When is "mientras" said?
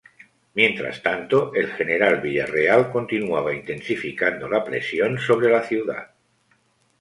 0.55-1.03